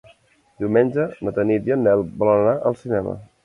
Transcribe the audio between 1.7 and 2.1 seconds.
i en Nel